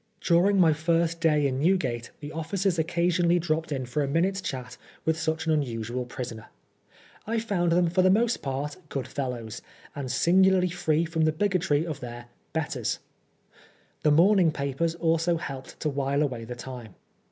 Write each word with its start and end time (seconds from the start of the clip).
During 0.19 0.59
my 0.59 0.73
first 0.73 1.19
day 1.21 1.45
in 1.45 1.59
Newgate, 1.59 2.09
the 2.21 2.31
officers 2.31 2.79
occa 2.79 3.05
sionally 3.05 3.39
dropped 3.39 3.71
in 3.71 3.85
for 3.85 4.01
a 4.01 4.07
minute's 4.07 4.41
chat 4.41 4.75
with 5.05 5.15
such 5.15 5.45
an 5.45 5.51
NEWGATE. 5.59 5.67
93 5.91 5.95
unnsnal 5.95 6.07
prisoner. 6.09 6.45
I 7.27 7.37
found 7.37 7.71
them 7.71 7.87
for 7.87 8.01
the 8.01 8.09
most 8.09 8.41
part" 8.41 8.77
good 8.89 9.07
fellows," 9.07 9.61
and 9.95 10.11
singularly 10.11 10.71
free 10.71 11.05
from 11.05 11.25
the 11.25 11.31
bigotry 11.31 11.85
of 11.85 11.99
their" 11.99 12.29
betters." 12.59 12.97
The 14.01 14.09
morning 14.09 14.51
papers 14.51 14.95
also 14.95 15.37
helped 15.37 15.79
to 15.81 15.89
wile 15.89 16.23
away 16.23 16.45
the 16.45 16.55
time. 16.55 16.95